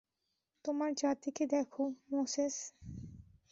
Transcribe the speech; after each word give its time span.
তোমার 0.65 0.91
জাতিকে 0.93 1.43
দেখো, 1.47 1.83
মোসেস। 2.11 2.55